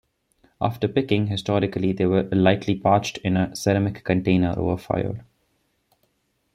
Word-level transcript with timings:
After 0.59 0.87
picking, 0.87 1.27
historically 1.27 1.93
they 1.93 2.07
were 2.07 2.23
lightly 2.31 2.73
parched 2.73 3.17
in 3.19 3.37
a 3.37 3.55
ceramic 3.55 4.03
container 4.03 4.57
over 4.57 4.75
fire. 4.75 5.23